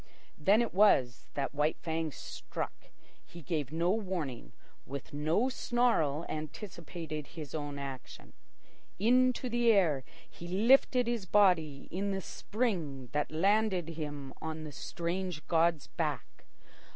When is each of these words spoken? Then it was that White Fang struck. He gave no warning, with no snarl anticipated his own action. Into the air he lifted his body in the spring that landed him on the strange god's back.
Then 0.39 0.63
it 0.63 0.73
was 0.73 1.27
that 1.35 1.53
White 1.53 1.77
Fang 1.77 2.11
struck. 2.11 2.73
He 3.23 3.43
gave 3.43 3.71
no 3.71 3.91
warning, 3.91 4.51
with 4.83 5.13
no 5.13 5.47
snarl 5.47 6.25
anticipated 6.27 7.27
his 7.37 7.53
own 7.53 7.77
action. 7.77 8.33
Into 8.97 9.47
the 9.47 9.71
air 9.71 10.03
he 10.27 10.47
lifted 10.47 11.05
his 11.05 11.27
body 11.27 11.87
in 11.91 12.09
the 12.09 12.21
spring 12.21 13.09
that 13.11 13.29
landed 13.31 13.89
him 13.89 14.33
on 14.41 14.63
the 14.63 14.71
strange 14.71 15.45
god's 15.47 15.85
back. 15.85 16.45